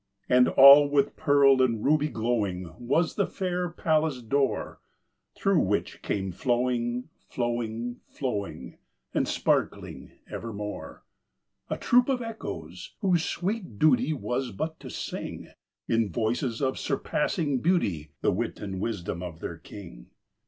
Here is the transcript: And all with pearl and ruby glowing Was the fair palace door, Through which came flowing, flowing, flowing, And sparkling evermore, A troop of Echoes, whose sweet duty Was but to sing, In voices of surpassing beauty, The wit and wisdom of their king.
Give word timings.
And 0.27 0.47
all 0.47 0.89
with 0.89 1.15
pearl 1.15 1.61
and 1.61 1.85
ruby 1.85 2.09
glowing 2.09 2.73
Was 2.79 3.13
the 3.13 3.27
fair 3.27 3.69
palace 3.69 4.23
door, 4.23 4.79
Through 5.35 5.59
which 5.59 6.01
came 6.01 6.31
flowing, 6.31 7.09
flowing, 7.29 7.99
flowing, 8.07 8.79
And 9.13 9.27
sparkling 9.27 10.13
evermore, 10.27 11.03
A 11.69 11.77
troop 11.77 12.09
of 12.09 12.19
Echoes, 12.19 12.95
whose 13.01 13.23
sweet 13.23 13.77
duty 13.77 14.11
Was 14.11 14.51
but 14.51 14.79
to 14.79 14.89
sing, 14.89 15.49
In 15.87 16.09
voices 16.11 16.63
of 16.63 16.79
surpassing 16.79 17.59
beauty, 17.59 18.09
The 18.21 18.31
wit 18.31 18.59
and 18.59 18.79
wisdom 18.79 19.21
of 19.21 19.39
their 19.39 19.59
king. 19.59 20.07